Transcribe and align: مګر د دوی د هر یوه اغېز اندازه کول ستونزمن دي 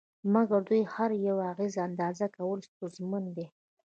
مګر 0.33 0.59
د 0.63 0.65
دوی 0.67 0.81
د 0.87 0.89
هر 0.93 1.09
یوه 1.27 1.43
اغېز 1.53 1.73
اندازه 1.87 2.25
کول 2.35 2.59
ستونزمن 2.69 3.23
دي 3.35 3.47